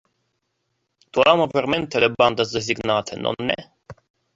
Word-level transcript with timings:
Tu 1.11 1.27
ama 1.35 1.47
vermente 1.53 1.99
le 2.05 2.09
bandas 2.23 2.49
designate, 2.59 3.15
nonne? 3.27 3.65